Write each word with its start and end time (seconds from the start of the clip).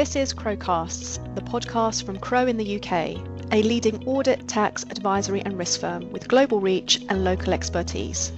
This 0.00 0.16
is 0.16 0.32
Crowecasts, 0.32 1.18
the 1.34 1.42
podcast 1.42 2.04
from 2.04 2.18
Crowe 2.18 2.46
in 2.46 2.56
the 2.56 2.76
UK, 2.76 3.18
a 3.52 3.62
leading 3.62 4.02
audit, 4.08 4.48
tax, 4.48 4.82
advisory, 4.84 5.42
and 5.42 5.58
risk 5.58 5.78
firm 5.78 6.10
with 6.10 6.26
global 6.26 6.58
reach 6.58 7.02
and 7.10 7.22
local 7.22 7.52
expertise. 7.52 8.32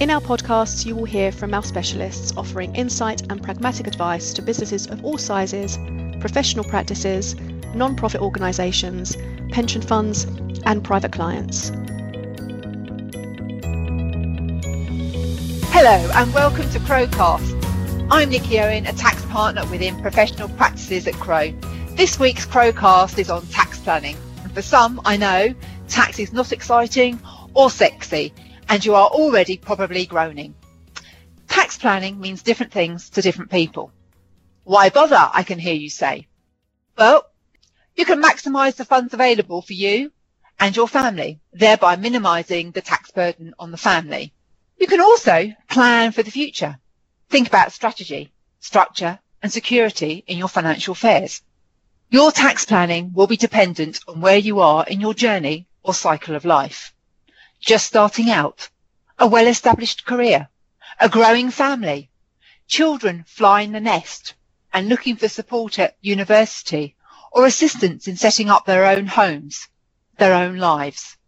In 0.00 0.08
our 0.08 0.22
podcasts, 0.22 0.86
you 0.86 0.96
will 0.96 1.04
hear 1.04 1.32
from 1.32 1.52
our 1.52 1.62
specialists 1.62 2.32
offering 2.34 2.74
insight 2.74 3.30
and 3.30 3.42
pragmatic 3.42 3.86
advice 3.86 4.32
to 4.32 4.40
businesses 4.40 4.86
of 4.86 5.04
all 5.04 5.18
sizes, 5.18 5.76
professional 6.18 6.64
practices, 6.64 7.36
non 7.74 7.94
profit 7.94 8.22
organisations, 8.22 9.18
pension 9.52 9.82
funds, 9.82 10.24
and 10.64 10.82
private 10.82 11.12
clients. 11.12 11.68
Hello 15.74 16.10
and 16.14 16.32
welcome 16.32 16.70
to 16.70 16.78
Crowecast. 16.78 17.57
I'm 18.10 18.30
Nikki 18.30 18.58
Owen, 18.58 18.86
a 18.86 18.94
tax 18.94 19.22
partner 19.26 19.66
within 19.66 20.00
professional 20.00 20.48
practices 20.48 21.06
at 21.06 21.12
Crowe. 21.12 21.52
This 21.90 22.18
week's 22.18 22.46
Crowecast 22.46 23.18
is 23.18 23.28
on 23.28 23.46
tax 23.48 23.78
planning. 23.80 24.16
And 24.42 24.54
for 24.54 24.62
some, 24.62 24.98
I 25.04 25.18
know, 25.18 25.54
tax 25.88 26.18
is 26.18 26.32
not 26.32 26.50
exciting 26.50 27.20
or 27.52 27.68
sexy, 27.68 28.32
and 28.70 28.82
you 28.82 28.94
are 28.94 29.08
already 29.08 29.58
probably 29.58 30.06
groaning. 30.06 30.54
Tax 31.48 31.76
planning 31.76 32.18
means 32.18 32.42
different 32.42 32.72
things 32.72 33.10
to 33.10 33.20
different 33.20 33.50
people. 33.50 33.92
Why 34.64 34.88
bother, 34.88 35.28
I 35.30 35.42
can 35.42 35.58
hear 35.58 35.74
you 35.74 35.90
say. 35.90 36.28
Well, 36.96 37.26
you 37.94 38.06
can 38.06 38.22
maximise 38.22 38.76
the 38.76 38.86
funds 38.86 39.12
available 39.12 39.60
for 39.60 39.74
you 39.74 40.12
and 40.58 40.74
your 40.74 40.88
family, 40.88 41.40
thereby 41.52 41.96
minimising 41.96 42.70
the 42.70 42.80
tax 42.80 43.10
burden 43.10 43.52
on 43.58 43.70
the 43.70 43.76
family. 43.76 44.32
You 44.78 44.86
can 44.86 45.02
also 45.02 45.52
plan 45.68 46.12
for 46.12 46.22
the 46.22 46.30
future 46.30 46.78
Think 47.30 47.48
about 47.48 47.72
strategy, 47.72 48.32
structure 48.58 49.18
and 49.42 49.52
security 49.52 50.24
in 50.26 50.38
your 50.38 50.48
financial 50.48 50.92
affairs. 50.92 51.42
Your 52.10 52.32
tax 52.32 52.64
planning 52.64 53.12
will 53.12 53.26
be 53.26 53.36
dependent 53.36 54.00
on 54.08 54.22
where 54.22 54.38
you 54.38 54.60
are 54.60 54.86
in 54.86 54.98
your 54.98 55.12
journey 55.12 55.66
or 55.82 55.92
cycle 55.92 56.34
of 56.34 56.46
life. 56.46 56.94
Just 57.60 57.86
starting 57.86 58.30
out, 58.30 58.70
a 59.18 59.26
well-established 59.26 60.06
career, 60.06 60.48
a 60.98 61.10
growing 61.10 61.50
family, 61.50 62.08
children 62.66 63.24
flying 63.26 63.72
the 63.72 63.80
nest 63.80 64.32
and 64.72 64.88
looking 64.88 65.16
for 65.16 65.28
support 65.28 65.78
at 65.78 65.96
university 66.00 66.96
or 67.30 67.44
assistance 67.44 68.08
in 68.08 68.16
setting 68.16 68.48
up 68.48 68.64
their 68.64 68.86
own 68.86 69.06
homes, 69.06 69.68
their 70.16 70.32
own 70.32 70.56
lives. 70.56 71.18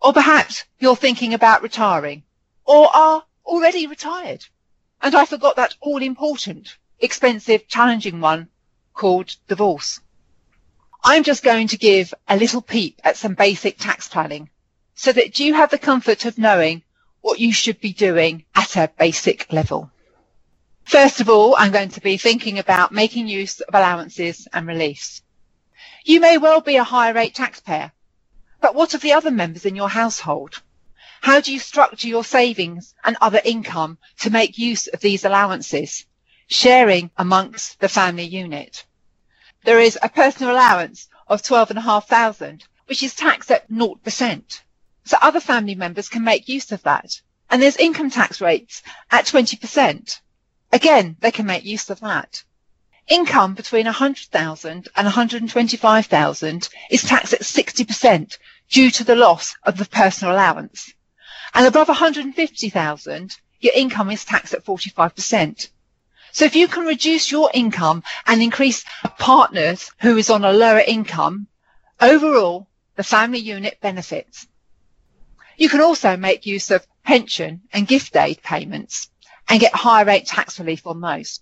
Or 0.00 0.14
perhaps 0.14 0.64
you're 0.78 0.96
thinking 0.96 1.34
about 1.34 1.62
retiring 1.62 2.22
or 2.64 2.88
are 2.96 3.24
already 3.44 3.86
retired. 3.86 4.46
And 5.02 5.16
I 5.16 5.26
forgot 5.26 5.56
that 5.56 5.74
all 5.80 6.00
important, 6.00 6.76
expensive, 7.00 7.66
challenging 7.66 8.20
one 8.20 8.48
called 8.94 9.34
divorce. 9.48 10.00
I'm 11.02 11.24
just 11.24 11.42
going 11.42 11.66
to 11.68 11.76
give 11.76 12.14
a 12.28 12.36
little 12.36 12.62
peep 12.62 13.00
at 13.02 13.16
some 13.16 13.34
basic 13.34 13.78
tax 13.78 14.06
planning 14.08 14.48
so 14.94 15.12
that 15.12 15.40
you 15.40 15.54
have 15.54 15.70
the 15.70 15.78
comfort 15.78 16.24
of 16.24 16.38
knowing 16.38 16.82
what 17.20 17.40
you 17.40 17.52
should 17.52 17.80
be 17.80 17.92
doing 17.92 18.44
at 18.54 18.76
a 18.76 18.92
basic 18.96 19.52
level. 19.52 19.90
First 20.84 21.20
of 21.20 21.28
all, 21.28 21.56
I'm 21.58 21.72
going 21.72 21.88
to 21.90 22.00
be 22.00 22.16
thinking 22.16 22.60
about 22.60 22.92
making 22.92 23.26
use 23.26 23.60
of 23.60 23.74
allowances 23.74 24.46
and 24.52 24.68
reliefs. 24.68 25.22
You 26.04 26.20
may 26.20 26.38
well 26.38 26.60
be 26.60 26.76
a 26.76 26.84
higher 26.84 27.14
rate 27.14 27.34
taxpayer, 27.34 27.90
but 28.60 28.76
what 28.76 28.94
of 28.94 29.00
the 29.00 29.12
other 29.12 29.32
members 29.32 29.64
in 29.64 29.74
your 29.74 29.88
household? 29.88 30.62
How 31.24 31.40
do 31.40 31.52
you 31.52 31.60
structure 31.60 32.08
your 32.08 32.24
savings 32.24 32.96
and 33.04 33.16
other 33.20 33.40
income 33.44 33.96
to 34.18 34.28
make 34.28 34.58
use 34.58 34.88
of 34.88 34.98
these 34.98 35.24
allowances, 35.24 36.04
sharing 36.48 37.12
amongst 37.16 37.78
the 37.78 37.88
family 37.88 38.24
unit? 38.24 38.84
There 39.64 39.78
is 39.78 39.96
a 40.02 40.08
personal 40.08 40.52
allowance 40.52 41.08
of 41.28 41.44
12,500, 41.44 42.64
which 42.86 43.04
is 43.04 43.14
taxed 43.14 43.52
at 43.52 43.70
0%. 43.70 44.62
So 45.04 45.16
other 45.22 45.38
family 45.38 45.76
members 45.76 46.08
can 46.08 46.24
make 46.24 46.48
use 46.48 46.72
of 46.72 46.82
that. 46.82 47.20
And 47.48 47.62
there's 47.62 47.76
income 47.76 48.10
tax 48.10 48.40
rates 48.40 48.82
at 49.08 49.24
20%. 49.24 50.20
Again, 50.72 51.16
they 51.20 51.30
can 51.30 51.46
make 51.46 51.64
use 51.64 51.88
of 51.88 52.00
that. 52.00 52.42
Income 53.06 53.54
between 53.54 53.86
100,000 53.86 54.88
and 54.96 55.04
125,000 55.06 56.68
is 56.90 57.02
taxed 57.04 57.32
at 57.32 57.42
60% 57.42 58.38
due 58.68 58.90
to 58.90 59.04
the 59.04 59.16
loss 59.16 59.54
of 59.62 59.78
the 59.78 59.86
personal 59.86 60.34
allowance. 60.34 60.92
And 61.54 61.66
above 61.66 61.88
150,000, 61.88 63.36
your 63.60 63.72
income 63.74 64.10
is 64.10 64.24
taxed 64.24 64.54
at 64.54 64.64
45%. 64.64 65.68
So 66.32 66.46
if 66.46 66.56
you 66.56 66.66
can 66.66 66.86
reduce 66.86 67.30
your 67.30 67.50
income 67.52 68.02
and 68.26 68.42
increase 68.42 68.84
a 69.04 69.08
partner's 69.08 69.90
who 70.00 70.16
is 70.16 70.30
on 70.30 70.44
a 70.44 70.52
lower 70.52 70.80
income, 70.80 71.46
overall, 72.00 72.68
the 72.96 73.04
family 73.04 73.38
unit 73.38 73.78
benefits. 73.80 74.46
You 75.56 75.68
can 75.68 75.80
also 75.80 76.16
make 76.16 76.46
use 76.46 76.70
of 76.70 76.86
pension 77.04 77.62
and 77.72 77.86
gift 77.86 78.16
aid 78.16 78.42
payments 78.42 79.10
and 79.48 79.60
get 79.60 79.74
higher 79.74 80.04
rate 80.04 80.26
tax 80.26 80.58
relief 80.58 80.86
on 80.86 81.00
those. 81.00 81.40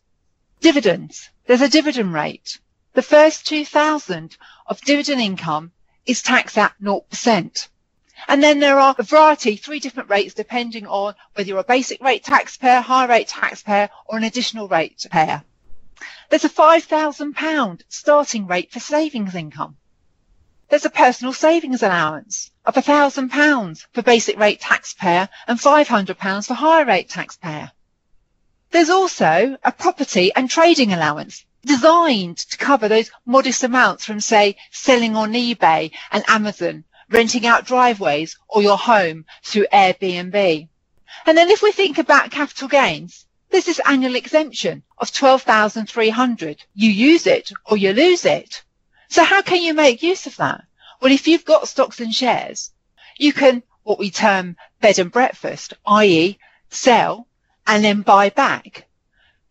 Dividends. 0.61 1.31
There's 1.47 1.63
a 1.63 1.69
dividend 1.69 2.13
rate. 2.13 2.59
The 2.95 3.03
first 3.03 3.47
2000 3.47 4.37
of 4.67 4.81
dividend 4.83 5.21
income 5.21 5.73
is 6.05 6.23
taxed 6.23 6.59
at 6.59 6.75
0%. 6.83 7.69
And 8.29 8.43
then 8.43 8.61
there 8.61 8.79
are 8.79 8.95
a 8.99 9.03
variety, 9.03 9.57
three 9.57 9.81
different 9.81 10.11
rates 10.11 10.35
depending 10.35 10.87
on 10.87 11.15
whether 11.35 11.49
you're 11.49 11.59
a 11.59 11.65
basic 11.65 12.01
rate 12.03 12.25
taxpayer, 12.25 12.81
high 12.81 13.07
rate 13.07 13.29
taxpayer 13.29 13.89
or 14.07 14.19
an 14.19 14.25
additional 14.25 14.69
rate 14.69 15.07
payer. 15.11 15.43
There's 16.29 16.45
a 16.45 16.49
£5,000 16.49 17.83
starting 17.89 18.47
rate 18.47 18.73
for 18.73 18.81
savings 18.81 19.35
income. 19.35 19.77
There's 20.69 20.85
a 20.85 20.91
personal 20.91 21.33
savings 21.33 21.83
allowance 21.83 22.53
of 22.65 22.75
£1,000 22.75 23.87
for 23.93 24.03
basic 24.03 24.39
rate 24.39 24.61
taxpayer 24.61 25.29
and 25.49 25.59
£500 25.59 26.47
for 26.47 26.55
higher 26.55 26.85
rate 26.85 27.09
taxpayer. 27.09 27.73
There's 28.71 28.91
also 28.91 29.57
a 29.65 29.73
property 29.73 30.33
and 30.35 30.49
trading 30.49 30.93
allowance 30.93 31.45
designed 31.67 32.39
to 32.39 32.57
cover 32.57 32.89
those 32.89 33.11
modest 33.27 33.65
amounts 33.65 34.05
from, 34.05 34.21
say, 34.21 34.57
selling 34.71 35.17
on 35.17 35.33
eBay 35.33 35.91
and 36.13 36.25
Amazon 36.29 36.85
renting 37.11 37.45
out 37.45 37.67
driveways 37.67 38.39
or 38.49 38.63
your 38.63 38.79
home 38.79 39.25
through 39.43 39.67
Airbnb. 39.73 40.69
And 41.27 41.37
then 41.37 41.51
if 41.51 41.61
we 41.61 41.73
think 41.73 41.99
about 41.99 42.31
capital 42.31 42.69
gains, 42.69 43.27
there's 43.51 43.65
this 43.65 43.81
annual 43.85 44.15
exemption 44.15 44.85
of 44.99 45.13
12,300. 45.13 46.65
You 46.75 46.91
use 46.91 47.27
it 47.27 47.51
or 47.67 47.77
you 47.77 47.93
lose 47.93 48.25
it. 48.25 48.63
So 49.09 49.25
how 49.25 49.43
can 49.43 49.61
you 49.61 49.75
make 49.75 50.05
use 50.05 50.27
of 50.27 50.37
that? 50.37 50.65
Well, 51.01 51.11
if 51.13 51.27
you've 51.27 51.45
got 51.45 51.67
stocks 51.67 52.01
and 52.01 52.15
shares, 52.15 52.71
you 53.19 53.33
can 53.33 53.65
what 53.83 53.99
we 53.99 54.11
term 54.11 54.57
bed 54.81 55.01
and 55.01 55.11
breakfast, 55.11 55.75
i.e. 55.87 56.39
sell 56.69 57.27
and 57.67 57.83
then 57.83 58.03
buy 58.03 58.31
back. 58.31 58.87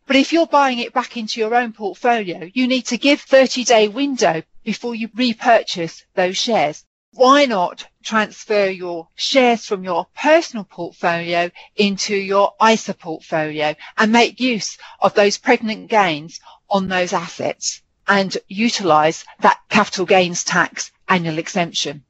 But 0.05 0.15
if 0.15 0.31
you're 0.31 0.47
buying 0.47 0.79
it 0.79 0.93
back 0.93 1.17
into 1.17 1.39
your 1.39 1.53
own 1.53 1.73
portfolio, 1.73 2.49
you 2.53 2.67
need 2.67 2.85
to 2.87 2.97
give 2.97 3.21
30 3.21 3.65
day 3.65 3.87
window 3.89 4.43
before 4.63 4.95
you 4.95 5.09
repurchase 5.13 6.05
those 6.15 6.37
shares 6.37 6.85
why 7.13 7.45
not 7.45 7.85
transfer 8.03 8.69
your 8.69 9.07
shares 9.15 9.65
from 9.65 9.83
your 9.83 10.07
personal 10.15 10.63
portfolio 10.63 11.49
into 11.75 12.15
your 12.15 12.53
ISA 12.65 12.93
portfolio 12.93 13.75
and 13.97 14.11
make 14.11 14.39
use 14.39 14.77
of 15.01 15.13
those 15.15 15.37
pregnant 15.37 15.89
gains 15.89 16.39
on 16.69 16.87
those 16.87 17.11
assets 17.11 17.81
and 18.07 18.37
utilize 18.47 19.25
that 19.39 19.59
capital 19.69 20.05
gains 20.05 20.43
tax 20.43 20.91
annual 21.07 21.37
exemption. 21.37 22.03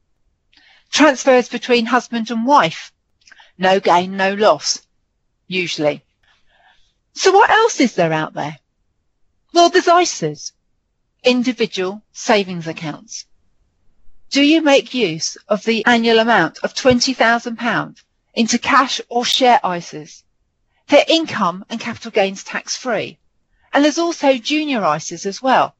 Transfers 0.91 1.49
between 1.49 1.85
husband 1.85 2.29
and 2.29 2.45
wife. 2.45 2.91
No 3.57 3.79
gain, 3.79 4.15
no 4.15 4.33
loss, 4.33 4.81
usually. 5.47 6.03
So 7.13 7.31
what 7.31 7.49
else 7.49 7.79
is 7.79 7.95
there 7.95 8.13
out 8.13 8.33
there? 8.33 8.57
Well, 9.53 9.69
there's 9.69 9.85
ISAs, 9.85 10.51
individual 11.23 12.01
savings 12.11 12.67
accounts. 12.67 13.25
Do 14.31 14.43
you 14.43 14.61
make 14.61 14.93
use 14.93 15.37
of 15.47 15.63
the 15.63 15.83
annual 15.87 16.19
amount 16.19 16.59
of 16.59 16.75
£20,000 16.75 18.03
into 18.35 18.59
cash 18.59 19.01
or 19.09 19.25
share 19.25 19.59
ISAs? 19.63 20.21
They're 20.87 21.03
income 21.07 21.65
and 21.67 21.79
capital 21.79 22.11
gains 22.11 22.43
tax 22.43 22.75
free. 22.75 23.17
And 23.73 23.83
there's 23.83 23.97
also 23.97 24.37
junior 24.37 24.81
ISAs 24.81 25.25
as 25.25 25.41
well. 25.41 25.75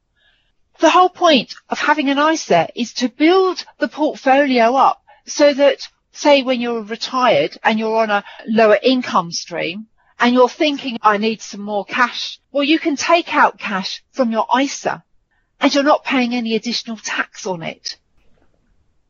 The 0.80 0.90
whole 0.90 1.10
point 1.10 1.54
of 1.68 1.78
having 1.78 2.10
an 2.10 2.18
ISA 2.18 2.70
is 2.74 2.92
to 2.94 3.08
build 3.08 3.64
the 3.78 3.86
portfolio 3.86 4.74
up 4.74 5.00
so 5.26 5.54
that, 5.54 5.88
say, 6.10 6.42
when 6.42 6.60
you're 6.60 6.82
retired 6.82 7.56
and 7.62 7.78
you're 7.78 7.98
on 7.98 8.10
a 8.10 8.24
lower 8.48 8.80
income 8.82 9.30
stream 9.30 9.86
and 10.18 10.34
you're 10.34 10.48
thinking, 10.48 10.98
I 11.02 11.18
need 11.18 11.40
some 11.40 11.60
more 11.60 11.84
cash, 11.84 12.40
well, 12.50 12.64
you 12.64 12.80
can 12.80 12.96
take 12.96 13.32
out 13.32 13.60
cash 13.60 14.02
from 14.10 14.32
your 14.32 14.48
ISA 14.60 15.04
and 15.60 15.72
you're 15.72 15.84
not 15.84 16.02
paying 16.02 16.34
any 16.34 16.56
additional 16.56 16.96
tax 16.96 17.46
on 17.46 17.62
it. 17.62 17.96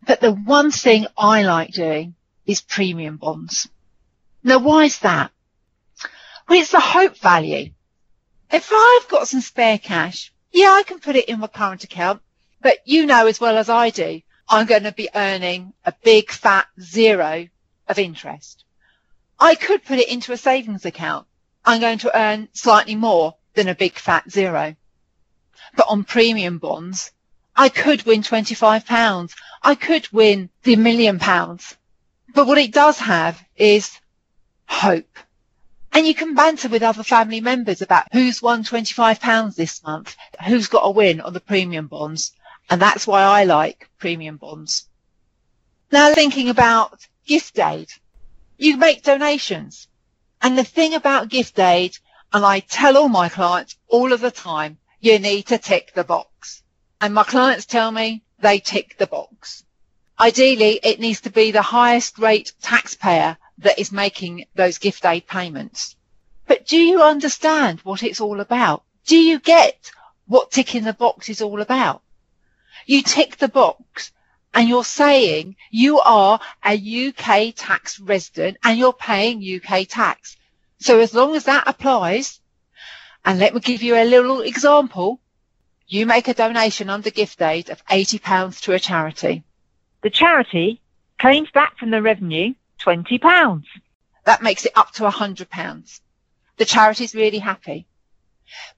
But 0.06 0.20
the 0.20 0.32
one 0.32 0.70
thing 0.70 1.06
I 1.17 1.43
like 1.43 1.73
doing 1.73 2.14
is 2.47 2.61
premium 2.61 3.17
bonds. 3.17 3.69
Now, 4.43 4.58
why 4.58 4.85
is 4.85 4.99
that? 5.00 5.31
Well, 6.49 6.61
it's 6.61 6.73
the 6.73 6.81
hope 6.81 7.17
value. 7.19 7.70
If 8.50 8.73
I've 8.73 9.08
got 9.08 9.29
some 9.29 9.41
spare 9.41 9.79
cash 9.79 10.32
Yeah, 10.52 10.73
I 10.73 10.82
can 10.82 10.99
put 10.99 11.14
it 11.14 11.29
in 11.29 11.38
my 11.38 11.47
current 11.47 11.85
account, 11.85 12.23
but 12.61 12.79
you 12.85 13.06
know 13.06 13.26
as 13.29 13.41
well 13.41 13.56
as 13.56 13.69
I 13.69 13.91
do, 13.91 14.20
I'm 14.49 14.67
going 14.67 14.82
to 14.82 14.93
be 14.93 15.08
earning 15.14 15.73
a 15.85 15.94
big 16.02 16.32
fat 16.32 16.67
zero 16.81 17.47
of 17.87 17.99
interest. 17.99 18.64
I 19.38 19.55
could 19.55 19.85
put 19.85 20.00
it 20.00 20.08
into 20.08 20.32
a 20.32 20.37
savings 20.37 20.85
account. 20.85 21.29
I'm 21.64 21.81
going 21.81 21.99
to 21.99 22.19
earn 22.19 22.49
slightly 22.52 22.97
more 22.97 23.37
than 23.55 23.69
a 23.69 23.75
big 23.76 23.94
fat 23.94 24.29
zero. 24.29 24.75
But 25.76 25.87
on 25.88 26.02
premium 26.02 26.58
bonds, 26.58 27.12
I 27.61 27.69
could 27.69 28.07
win 28.07 28.23
£25. 28.23 29.35
I 29.62 29.75
could 29.75 30.11
win 30.12 30.49
the 30.62 30.77
million 30.77 31.19
pounds. 31.19 31.77
But 32.33 32.47
what 32.47 32.57
it 32.57 32.73
does 32.73 32.99
have 33.01 33.39
is 33.55 34.01
hope. 34.67 35.19
And 35.93 36.07
you 36.07 36.15
can 36.15 36.35
banter 36.35 36.71
with 36.71 36.83
other 36.83 37.03
family 37.03 37.43
members 37.43 37.83
about 37.83 38.07
who's 38.12 38.41
won 38.41 38.65
£25 38.65 39.57
this 39.57 39.83
month, 39.83 40.17
who's 40.47 40.69
got 40.69 40.87
a 40.87 40.91
win 40.91 41.21
on 41.21 41.35
the 41.35 41.41
premium 41.41 41.87
bonds. 41.87 42.33
And 42.71 42.81
that's 42.81 43.07
why 43.07 43.25
I 43.25 43.45
like 43.45 43.91
premium 43.99 44.39
bonds. 44.39 44.89
Now 45.93 46.15
thinking 46.15 46.49
about 46.49 47.07
gift 47.27 47.59
aid, 47.59 47.91
you 48.57 48.79
make 48.79 49.03
donations. 49.03 49.87
And 50.41 50.57
the 50.57 50.65
thing 50.65 50.95
about 50.95 51.29
gift 51.29 51.59
aid, 51.59 51.99
and 52.33 52.43
I 52.43 52.61
tell 52.61 52.97
all 52.97 53.11
my 53.11 53.29
clients 53.29 53.77
all 53.87 54.15
of 54.15 54.23
the 54.23 54.31
time, 54.31 54.79
you 54.99 55.19
need 55.19 55.49
to 55.49 55.59
tick 55.59 55.93
the 55.95 56.05
box. 56.05 56.30
And 57.00 57.14
my 57.14 57.25
clients 57.25 57.67
tell 57.67 57.91
me 57.91 58.23
they 58.41 58.58
tick 58.58 58.97
the 58.99 59.06
box. 59.06 59.64
Ideally, 60.19 60.79
it 60.82 61.00
needs 61.00 61.23
to 61.23 61.31
be 61.31 61.50
the 61.50 61.62
highest 61.62 62.19
rate 62.19 62.52
taxpayer 62.61 63.38
that 63.58 63.79
is 63.79 63.91
making 63.91 64.44
those 64.55 64.79
gift 64.79 65.06
aid 65.06 65.26
payments. 65.26 65.97
But 66.47 66.67
do 66.67 66.76
you 66.76 67.02
understand 67.02 67.81
what 67.81 68.02
it's 68.02 68.20
all 68.20 68.41
about? 68.41 68.82
Do 69.06 69.17
you 69.17 69.38
get 69.38 69.91
what 70.26 70.50
ticking 70.50 70.85
the 70.85 70.93
box 70.93 71.29
is 71.29 71.41
all 71.41 71.61
about? 71.61 72.02
You 72.87 73.02
tick 73.02 73.37
the 73.37 73.49
box 73.49 74.12
and 74.52 74.69
you're 74.69 74.85
saying 74.85 75.56
you 75.70 76.00
are 76.00 76.41
a 76.64 77.08
UK 77.08 77.55
tax 77.56 77.99
resident 77.99 78.58
and 78.62 78.79
you're 78.79 78.93
paying 78.93 79.43
UK 79.43 79.87
tax. 79.88 80.37
So 80.81 80.99
as 80.99 81.14
long 81.14 81.35
as 81.35 81.44
that 81.44 81.64
applies, 81.67 82.41
and 83.25 83.38
let 83.38 83.55
me 83.55 83.61
give 83.61 83.82
you 83.82 83.97
a 83.97 84.05
little 84.05 84.41
example, 84.41 85.20
you 85.90 86.06
make 86.06 86.28
a 86.28 86.34
donation 86.34 86.88
under 86.88 87.10
gift 87.10 87.42
aid 87.42 87.69
of 87.69 87.84
£80 87.87 88.60
to 88.62 88.72
a 88.72 88.78
charity. 88.78 89.42
The 90.02 90.10
charity 90.10 90.81
claims 91.19 91.50
back 91.50 91.76
from 91.78 91.90
the 91.90 92.00
revenue 92.00 92.54
£20. 92.78 93.64
That 94.25 94.40
makes 94.40 94.64
it 94.64 94.72
up 94.76 94.92
to 94.92 95.02
£100. 95.02 96.00
The 96.58 96.64
charity's 96.64 97.14
really 97.16 97.40
happy. 97.40 97.88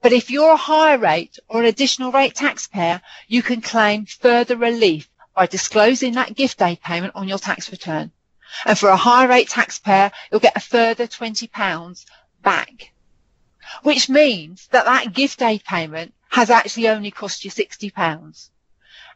But 0.01 0.13
if 0.13 0.31
you're 0.31 0.55
a 0.55 0.57
higher 0.57 0.97
rate 0.97 1.39
or 1.49 1.61
an 1.61 1.67
additional 1.67 2.13
rate 2.13 2.35
taxpayer, 2.35 3.03
you 3.29 3.43
can 3.43 3.61
claim 3.61 4.07
further 4.07 4.57
relief 4.57 5.11
by 5.37 5.47
disclosing 5.47 6.15
that 6.15 6.35
gift 6.35 6.63
aid 6.63 6.81
payment 6.81 7.15
on 7.15 7.29
your 7.29 7.39
tax 7.39 7.71
return. 7.71 8.11
And 8.65 8.79
for 8.79 8.89
a 8.89 8.97
higher 8.97 9.29
rate 9.29 9.51
taxpayer, 9.51 10.11
you'll 10.31 10.41
get 10.41 10.57
a 10.57 10.61
further 10.61 11.07
£20 11.07 12.07
back. 12.43 12.93
Which 13.83 14.09
means 14.09 14.67
that 14.69 14.87
that 14.87 15.13
gift 15.13 15.43
aid 15.43 15.63
payment 15.65 16.15
has 16.33 16.51
actually 16.51 16.89
only 16.89 17.11
cost 17.11 17.45
you 17.45 17.51
£60 17.51 18.49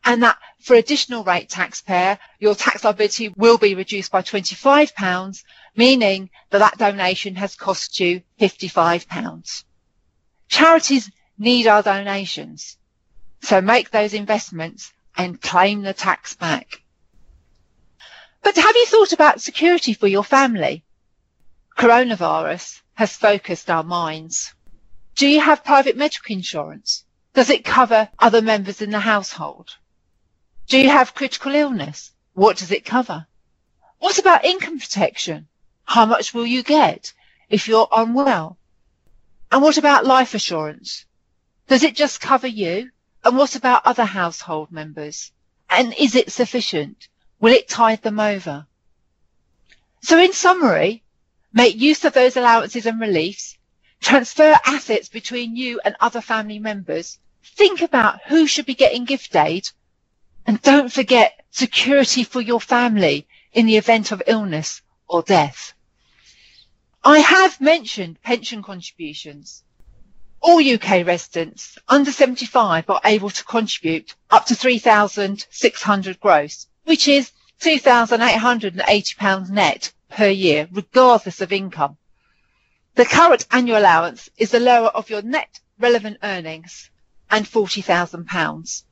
and 0.05 0.23
that 0.23 0.39
for 0.61 0.75
additional 0.75 1.25
rate 1.25 1.49
taxpayer, 1.49 2.19
your 2.39 2.55
tax 2.55 2.85
liability 2.85 3.29
will 3.31 3.57
be 3.57 3.75
reduced 3.75 4.13
by 4.13 4.21
£25, 4.21 5.43
meaning 5.75 6.29
that 6.51 6.59
that 6.59 6.79
donation 6.79 7.35
has 7.37 7.55
cost 7.57 7.99
you 7.99 8.23
£55. 8.39 9.65
Charities 10.49 11.11
need 11.39 11.67
our 11.67 11.83
donations, 11.83 12.77
so 13.41 13.63
make 13.63 13.91
those 13.91 14.13
investments 14.13 14.93
and 15.17 15.41
claim 15.41 15.83
the 15.83 15.95
tax 15.95 16.35
back. 16.35 16.83
But 18.43 18.57
have 18.57 18.77
you 18.77 18.87
thought 18.87 19.13
about 19.13 19.41
security 19.41 19.95
for 19.95 20.07
your 20.07 20.23
family? 20.23 20.85
Coronavirus 21.79 22.83
has 22.95 23.17
focused 23.17 23.71
our 23.71 23.83
minds. 23.83 24.55
Do 25.17 25.27
you 25.27 25.41
have 25.41 25.65
private 25.65 25.97
medical 25.97 26.35
insurance? 26.37 27.06
Does 27.37 27.50
it 27.50 27.67
cover 27.67 28.09
other 28.19 28.41
members 28.41 28.81
in 28.81 28.91
the 28.91 28.99
household? 28.99 29.77
Do 30.69 30.79
you 30.79 30.88
have 30.88 31.15
critical 31.15 31.55
illness? 31.55 32.12
What 32.33 32.56
does 32.56 32.71
it 32.71 32.87
cover? 32.87 33.27
What 33.99 34.17
about 34.17 34.47
income 34.47 34.79
protection? 34.79 35.47
How 35.85 36.06
much 36.06 36.33
will 36.33 36.47
you 36.47 36.62
get 36.62 37.12
if 37.50 37.69
you're 37.69 37.91
unwell? 37.94 38.56
And 39.53 39.61
what 39.61 39.77
about 39.77 40.06
life 40.06 40.33
assurance? 40.33 41.05
Does 41.69 41.83
it 41.83 41.94
just 41.94 42.23
cover 42.23 42.47
you? 42.47 42.91
And 43.23 43.37
what 43.37 43.55
about 43.55 43.85
other 43.85 44.06
household 44.06 44.73
members? 44.73 45.31
And 45.69 45.93
is 45.99 46.15
it 46.15 46.32
sufficient? 46.32 47.06
Will 47.39 47.53
it 47.53 47.69
tide 47.69 48.00
them 48.00 48.19
over? 48.19 48.67
So 50.00 50.19
in 50.19 50.32
summary, 50.32 51.05
make 51.53 51.77
use 51.77 52.03
of 52.06 52.15
those 52.15 52.39
allowances 52.39 52.87
and 52.87 52.99
reliefs, 52.99 53.59
transfer 54.00 54.59
assets 54.65 55.11
between 55.11 55.55
you 55.55 55.81
and 55.85 55.97
other 56.00 56.23
family 56.23 56.59
members, 56.59 57.19
think 57.54 57.81
about 57.81 58.20
who 58.26 58.46
should 58.46 58.66
be 58.66 58.75
getting 58.75 59.04
gift 59.04 59.34
aid 59.37 59.69
and 60.46 60.60
don't 60.62 60.93
forget 60.93 61.44
security 61.50 62.25
for 62.25 62.40
your 62.40 62.60
family 62.60 63.26
in 63.52 63.66
the 63.66 63.76
event 63.76 64.12
of 64.12 64.22
illness 64.26 64.82
or 65.08 65.22
death. 65.22 65.72
I 67.02 67.20
have 67.20 67.60
mentioned 67.60 68.20
pension 68.22 68.62
contributions. 68.62 69.62
All 70.40 70.58
UK 70.58 71.06
residents 71.06 71.78
under 71.88 72.12
75 72.12 72.90
are 72.90 73.00
able 73.04 73.31
to 73.31 73.44
contribute 73.44 74.14
up 74.31 74.46
to 74.46 74.54
3,600 74.54 76.20
gross, 76.20 76.66
which 76.84 77.08
is 77.08 77.32
£2,880 77.60 79.50
net 79.50 79.93
per 80.10 80.28
year, 80.28 80.69
regardless 80.70 81.40
of 81.40 81.52
income. 81.52 81.96
The 82.96 83.04
current 83.04 83.46
annual 83.50 83.78
allowance 83.78 84.28
is 84.37 84.50
the 84.50 84.60
lower 84.60 84.88
of 84.88 85.10
your 85.10 85.22
net 85.22 85.60
relevant 85.78 86.19
earnings 86.22 86.90
and 87.31 87.46
£40,000. 87.46 88.82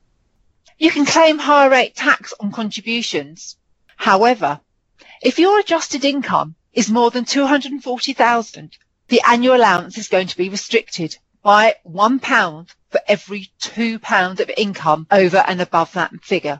You 0.77 0.91
can 0.91 1.05
claim 1.05 1.37
higher 1.37 1.69
rate 1.69 1.95
tax 1.95 2.33
on 2.39 2.51
contributions. 2.51 3.57
However, 3.95 4.59
if 5.21 5.39
your 5.39 5.59
adjusted 5.59 6.03
income 6.03 6.55
is 6.73 6.89
more 6.89 7.11
than 7.11 7.25
240,000, 7.25 8.77
the 9.07 9.21
annual 9.25 9.55
allowance 9.55 9.97
is 9.97 10.09
going 10.09 10.27
to 10.27 10.37
be 10.37 10.49
restricted 10.49 11.17
by 11.41 11.75
one 11.83 12.19
pound 12.19 12.73
for 12.89 12.99
every 13.07 13.51
two 13.59 13.99
pound 13.99 14.39
of 14.39 14.51
income 14.57 15.07
over 15.11 15.37
and 15.47 15.61
above 15.61 15.93
that 15.93 16.11
figure. 16.21 16.59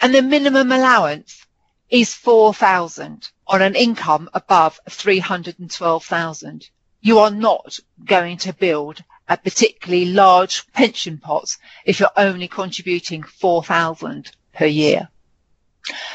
And 0.00 0.14
the 0.14 0.22
minimum 0.22 0.70
allowance 0.70 1.46
is 1.88 2.14
4,000 2.14 3.30
on 3.46 3.62
an 3.62 3.74
income 3.74 4.30
above 4.34 4.78
312,000. 4.88 6.70
You 7.00 7.18
are 7.18 7.30
not 7.30 7.78
going 8.04 8.36
to 8.38 8.52
build 8.52 9.02
particularly 9.36 10.06
large 10.06 10.66
pension 10.72 11.18
pots 11.18 11.58
if 11.84 12.00
you're 12.00 12.10
only 12.16 12.48
contributing 12.48 13.22
4,000 13.22 14.30
per 14.52 14.66
year. 14.66 15.08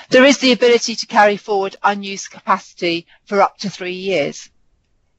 There 0.09 0.23
is 0.23 0.37
the 0.37 0.51
ability 0.53 0.95
to 0.95 1.05
carry 1.05 1.35
forward 1.37 1.75
unused 1.83 2.31
capacity 2.31 3.05
for 3.25 3.41
up 3.41 3.57
to 3.59 3.69
three 3.69 3.95
years. 3.95 4.49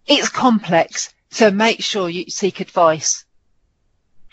It's 0.07 0.31
complex, 0.31 1.13
so 1.31 1.51
make 1.51 1.83
sure 1.83 2.09
you 2.09 2.31
seek 2.31 2.61
advice. 2.61 3.25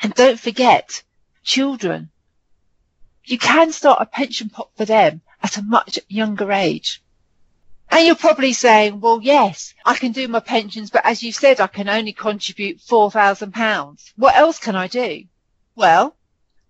And 0.01 0.13
don't 0.13 0.39
forget, 0.39 1.03
children. 1.43 2.11
You 3.25 3.37
can 3.37 3.71
start 3.71 4.01
a 4.01 4.05
pension 4.05 4.49
pot 4.49 4.69
for 4.77 4.85
them 4.85 5.21
at 5.43 5.57
a 5.57 5.63
much 5.63 5.99
younger 6.07 6.51
age. 6.51 7.01
And 7.89 8.05
you're 8.05 8.15
probably 8.15 8.53
saying, 8.53 8.99
well, 8.99 9.19
yes, 9.21 9.73
I 9.85 9.95
can 9.95 10.11
do 10.11 10.27
my 10.27 10.39
pensions, 10.39 10.89
but 10.89 11.05
as 11.05 11.23
you 11.23 11.31
said, 11.31 11.59
I 11.61 11.67
can 11.67 11.87
only 11.87 12.13
contribute 12.13 12.79
£4,000. 12.79 14.11
What 14.15 14.35
else 14.35 14.59
can 14.59 14.75
I 14.75 14.87
do? 14.87 15.23
Well, 15.75 16.15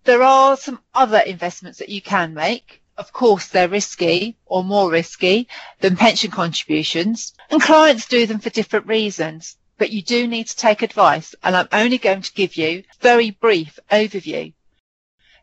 there 0.04 0.22
are 0.22 0.56
some 0.56 0.82
other 0.94 1.18
investments 1.20 1.80
that 1.80 1.90
you 1.90 2.02
can 2.02 2.34
make. 2.34 2.82
Of 2.98 3.12
course, 3.12 3.48
they're 3.48 3.68
risky 3.68 4.38
or 4.46 4.64
more 4.64 4.92
risky 4.92 5.48
than 5.80 5.98
pension 5.98 6.32
contributions 6.32 7.34
and 7.50 7.62
clients 7.62 8.08
do 8.08 8.26
them 8.26 8.40
for 8.40 8.50
different 8.50 8.88
reasons. 8.88 9.58
But 9.78 9.92
you 9.92 10.02
do 10.02 10.28
need 10.28 10.48
to 10.48 10.56
take 10.56 10.82
advice 10.82 11.34
and 11.44 11.56
I'm 11.56 11.68
only 11.72 11.98
going 11.98 12.22
to 12.22 12.34
give 12.34 12.56
you 12.56 12.68
a 12.68 12.86
very 13.02 13.32
brief 13.32 13.80
overview. 13.92 14.54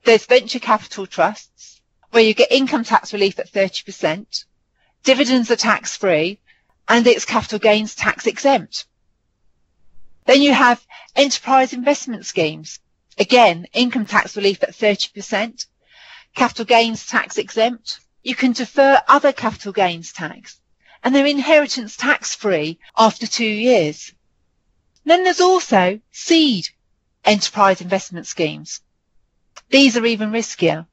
There's 0.05 0.27
venture 0.27 0.61
capital 0.61 1.07
trusts 1.07 1.81
where 2.11 2.23
you 2.23 2.35
get 2.35 2.53
income 2.53 2.85
tax 2.85 3.13
relief 3.13 3.39
at 3.39 3.51
30% 3.51 4.45
dividends 5.03 5.51
are 5.51 5.57
tax 5.57 5.97
free 5.97 6.39
and 6.89 7.07
it's 7.07 7.25
capital 7.25 7.59
gains 7.59 7.95
tax 7.95 8.27
exempt. 8.27 8.87
Then 10.27 10.43
you 10.43 10.55
have 10.55 10.87
enterprise 11.17 11.73
investment 11.73 12.27
schemes. 12.27 12.79
Again, 13.19 13.67
income 13.73 14.07
tax 14.07 14.37
relief 14.37 14.63
at 14.63 14.71
30%, 14.71 15.67
capital 16.35 16.65
gains 16.65 17.07
tax 17.07 17.39
exempt. 17.39 18.01
You 18.23 18.35
can 18.35 18.53
defer 18.53 19.03
other 19.09 19.33
capital 19.33 19.73
gains 19.73 20.13
tax 20.13 20.61
and 21.03 21.15
they're 21.15 21.27
inheritance 21.27 21.97
tax 21.97 22.35
free 22.35 22.79
after 22.97 23.27
two 23.27 23.45
years. 23.45 24.13
Then 25.05 25.25
there's 25.25 25.41
also 25.41 26.01
seed. 26.13 26.69
enterprise 27.25 27.81
investment 27.81 28.27
schemes. 28.27 28.81
These 29.71 29.97
are 29.97 30.05
even 30.05 30.31
riskier. 30.33 30.87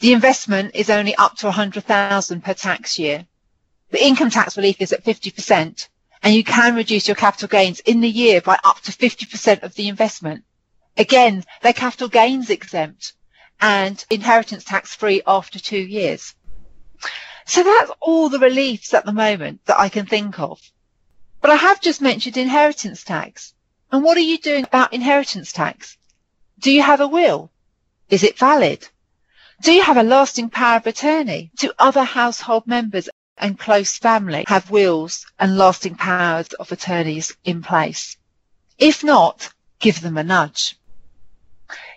The 0.00 0.12
investment 0.12 0.74
is 0.74 0.90
only 0.90 1.14
up 1.14 1.36
to 1.38 1.46
100,000 1.46 2.42
per 2.42 2.54
tax 2.54 2.98
year. 2.98 3.26
The 3.90 4.04
income 4.04 4.30
tax 4.30 4.56
relief 4.56 4.80
is 4.80 4.92
at 4.92 5.04
50% 5.04 5.88
and 6.22 6.34
you 6.34 6.44
can 6.44 6.74
reduce 6.74 7.08
your 7.08 7.16
capital 7.16 7.48
gains 7.48 7.80
in 7.80 8.00
the 8.00 8.08
year 8.08 8.40
by 8.40 8.58
up 8.62 8.80
to 8.82 8.92
50% 8.92 9.62
of 9.62 9.74
the 9.74 9.88
investment. 9.88 10.44
Again, 10.96 11.44
they're 11.62 11.72
capital 11.72 12.08
gains 12.08 12.50
exempt 12.50 13.14
and 13.60 14.04
inheritance 14.10 14.64
tax 14.64 14.94
free 14.94 15.22
after 15.26 15.58
two 15.58 15.80
years. 15.80 16.34
So 17.46 17.64
that's 17.64 17.90
all 18.00 18.28
the 18.28 18.38
reliefs 18.38 18.94
at 18.94 19.06
the 19.06 19.12
moment 19.12 19.64
that 19.64 19.80
I 19.80 19.88
can 19.88 20.06
think 20.06 20.38
of. 20.38 20.60
But 21.40 21.50
I 21.50 21.56
have 21.56 21.80
just 21.80 22.00
mentioned 22.00 22.36
inheritance 22.36 23.02
tax. 23.02 23.54
And 23.90 24.04
what 24.04 24.16
are 24.16 24.20
you 24.20 24.38
doing 24.38 24.64
about 24.64 24.92
inheritance 24.92 25.52
tax? 25.52 25.96
Do 26.58 26.70
you 26.70 26.82
have 26.82 27.00
a 27.00 27.08
will? 27.08 27.50
Is 28.08 28.22
it 28.22 28.38
valid? 28.38 28.86
Do 29.62 29.72
you 29.72 29.82
have 29.82 29.96
a 29.96 30.02
lasting 30.02 30.50
power 30.50 30.76
of 30.76 30.86
attorney? 30.86 31.50
to 31.58 31.74
other 31.78 32.04
household 32.04 32.66
members 32.66 33.08
and 33.40 33.58
close 33.58 33.98
family 33.98 34.44
have 34.46 34.70
wills 34.70 35.26
and 35.38 35.58
lasting 35.58 35.96
powers 35.96 36.48
of 36.60 36.70
attorneys 36.70 37.34
in 37.44 37.62
place? 37.62 38.16
If 38.78 39.02
not, 39.02 39.52
give 39.80 40.00
them 40.00 40.16
a 40.16 40.22
nudge. 40.22 40.76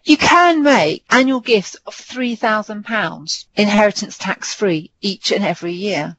You 0.03 0.17
can 0.17 0.63
make 0.63 1.05
annual 1.09 1.39
gifts 1.39 1.75
of 1.85 1.95
£3,000 1.95 3.45
inheritance 3.55 4.17
tax 4.17 4.53
free 4.53 4.91
each 5.01 5.31
and 5.31 5.45
every 5.45 5.73
year, 5.73 6.17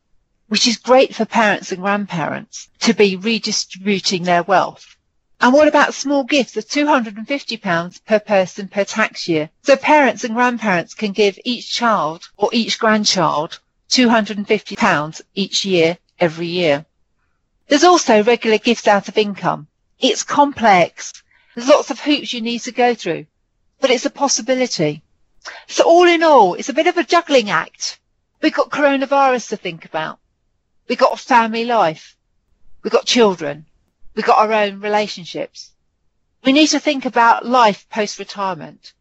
which 0.48 0.66
is 0.66 0.76
great 0.76 1.14
for 1.14 1.24
parents 1.24 1.70
and 1.70 1.82
grandparents 1.82 2.68
to 2.80 2.94
be 2.94 3.16
redistributing 3.16 4.22
their 4.22 4.42
wealth. 4.42 4.96
And 5.40 5.52
what 5.52 5.68
about 5.68 5.92
small 5.92 6.24
gifts 6.24 6.56
of 6.56 6.66
£250 6.66 8.04
per 8.04 8.18
person 8.18 8.68
per 8.68 8.84
tax 8.84 9.28
year? 9.28 9.50
So 9.62 9.76
parents 9.76 10.24
and 10.24 10.34
grandparents 10.34 10.94
can 10.94 11.12
give 11.12 11.38
each 11.44 11.74
child 11.74 12.28
or 12.36 12.48
each 12.52 12.78
grandchild 12.78 13.60
£250 13.88 15.22
each 15.34 15.64
year, 15.64 15.98
every 16.18 16.46
year. 16.46 16.86
There's 17.68 17.84
also 17.84 18.22
regular 18.22 18.58
gifts 18.58 18.88
out 18.88 19.08
of 19.08 19.18
income. 19.18 19.68
It's 19.98 20.22
complex. 20.22 21.22
There's 21.54 21.68
lots 21.68 21.90
of 21.90 22.00
hoops 22.00 22.32
you 22.32 22.40
need 22.40 22.60
to 22.60 22.72
go 22.72 22.94
through, 22.94 23.26
but 23.80 23.90
it's 23.90 24.06
a 24.06 24.10
possibility. 24.10 25.02
So 25.68 25.84
all 25.84 26.06
in 26.06 26.22
all, 26.22 26.54
it's 26.54 26.68
a 26.68 26.74
bit 26.74 26.86
of 26.86 26.96
a 26.96 27.04
juggling 27.04 27.50
act. 27.50 28.00
We've 28.42 28.52
got 28.52 28.70
coronavirus 28.70 29.50
to 29.50 29.56
think 29.56 29.84
about. 29.84 30.18
We've 30.88 30.98
got 30.98 31.18
family 31.18 31.64
life. 31.64 32.16
We've 32.82 32.92
got 32.92 33.06
children. 33.06 33.66
We've 34.14 34.26
got 34.26 34.38
our 34.38 34.52
own 34.52 34.80
relationships. 34.80 35.70
We 36.44 36.52
need 36.52 36.68
to 36.68 36.80
think 36.80 37.06
about 37.06 37.46
life 37.46 37.88
post-retirement, 37.88 38.92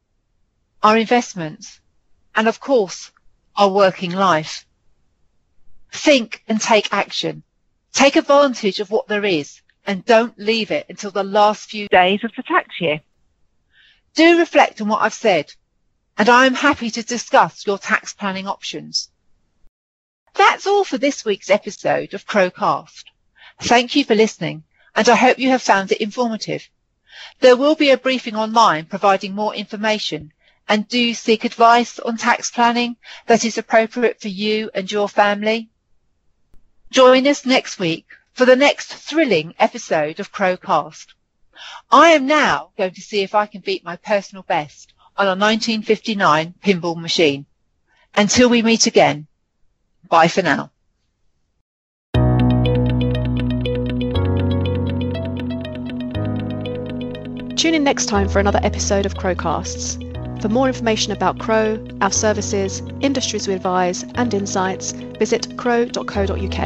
our 0.81 0.97
investments, 0.97 1.81
and 2.35 2.47
of 2.47 2.59
course, 2.59 3.11
our 3.55 3.69
working 3.69 4.11
life. 4.11 4.65
Think 5.93 6.43
and 6.47 6.59
take 6.59 6.91
action. 6.91 7.43
Take 7.93 8.15
advantage 8.15 8.79
of 8.79 8.89
what 8.89 9.07
there 9.07 9.23
is 9.23 9.61
and 9.85 10.03
don't 10.03 10.37
leave 10.39 10.71
it 10.71 10.87
until 10.89 11.11
the 11.11 11.23
last 11.23 11.69
few 11.69 11.87
days 11.87 12.23
of 12.23 12.31
the 12.35 12.43
tax 12.43 12.81
year. 12.81 13.01
Do 14.15 14.39
reflect 14.39 14.81
on 14.81 14.87
what 14.87 15.03
I've 15.03 15.13
said 15.13 15.53
and 16.17 16.29
I 16.29 16.47
am 16.47 16.55
happy 16.55 16.89
to 16.91 17.03
discuss 17.03 17.65
your 17.67 17.77
tax 17.77 18.13
planning 18.13 18.47
options. 18.47 19.11
That's 20.33 20.65
all 20.65 20.83
for 20.83 20.97
this 20.97 21.23
week's 21.23 21.51
episode 21.51 22.15
of 22.15 22.25
Crowecast. 22.25 23.03
Thank 23.61 23.95
you 23.95 24.03
for 24.03 24.15
listening 24.15 24.63
and 24.95 25.07
I 25.07 25.15
hope 25.15 25.37
you 25.37 25.49
have 25.49 25.61
found 25.61 25.91
it 25.91 26.01
informative. 26.01 26.67
There 27.39 27.55
will 27.55 27.75
be 27.75 27.91
a 27.91 27.97
briefing 27.97 28.35
online 28.35 28.85
providing 28.85 29.35
more 29.35 29.53
information 29.53 30.33
and 30.67 30.87
do 30.87 31.13
seek 31.13 31.45
advice 31.45 31.99
on 31.99 32.17
tax 32.17 32.49
planning 32.49 32.97
that 33.27 33.45
is 33.45 33.59
appropriate 33.59 34.19
for 34.19 34.29
you 34.29 34.71
and 34.73 34.91
your 34.91 35.07
family. 35.07 35.69
Join 36.93 37.25
us 37.25 37.43
next 37.43 37.79
week 37.79 38.05
for 38.33 38.45
the 38.45 38.55
next 38.55 38.93
thrilling 38.93 39.55
episode 39.57 40.19
of 40.19 40.31
Crowecast. 40.31 41.07
I 41.91 42.09
am 42.09 42.27
now 42.27 42.69
going 42.77 42.93
to 42.93 43.01
see 43.01 43.23
if 43.23 43.33
I 43.33 43.47
can 43.47 43.61
beat 43.61 43.83
my 43.83 43.95
personal 43.95 44.43
best 44.43 44.93
on 45.17 45.25
a 45.25 45.29
1959 45.31 46.53
pinball 46.63 46.95
machine. 46.95 47.47
Until 48.13 48.47
we 48.47 48.61
meet 48.61 48.85
again, 48.85 49.25
bye 50.07 50.27
for 50.27 50.43
now. 50.43 50.69
Tune 57.55 57.73
in 57.73 57.83
next 57.83 58.05
time 58.05 58.29
for 58.29 58.39
another 58.39 58.59
episode 58.61 59.07
of 59.07 59.15
Crowecasts. 59.15 60.12
For 60.43 60.49
more 60.49 60.67
information 60.67 61.13
about 61.13 61.39
Crowe, 61.39 61.79
our 62.01 62.11
services, 62.11 62.81
industries 62.99 63.47
we 63.47 63.53
advise, 63.53 64.03
and 64.15 64.33
insights, 64.33 64.91
visit 64.91 65.55
crowe.co.uk. 65.55 66.59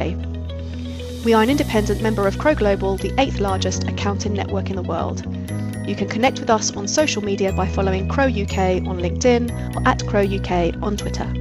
We 1.23 1.33
are 1.35 1.43
an 1.43 1.51
independent 1.51 2.01
member 2.01 2.25
of 2.25 2.39
Crowe 2.39 2.55
Global, 2.55 2.97
the 2.97 3.13
eighth 3.21 3.39
largest 3.39 3.83
accounting 3.83 4.33
network 4.33 4.71
in 4.71 4.77
the 4.77 4.81
world. 4.81 5.21
You 5.87 5.95
can 5.95 6.09
connect 6.09 6.39
with 6.39 6.49
us 6.49 6.75
on 6.75 6.87
social 6.87 7.23
media 7.23 7.53
by 7.53 7.67
following 7.67 8.09
Crowe 8.09 8.25
UK 8.25 8.81
on 8.87 8.97
LinkedIn 8.97 9.75
or 9.75 9.87
at 9.87 10.03
Crowe 10.07 10.25
UK 10.25 10.73
on 10.81 10.97
Twitter. 10.97 11.31